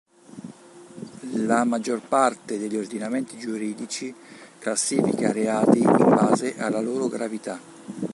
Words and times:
La 1.45 1.63
maggior 1.63 2.01
parte 2.01 2.57
degli 2.57 2.75
ordinamenti 2.75 3.37
giuridici 3.37 4.11
classifica 4.57 5.27
i 5.27 5.31
reati 5.31 5.77
in 5.83 5.93
base 5.95 6.57
alla 6.57 6.81
loro 6.81 7.07
gravità. 7.07 7.59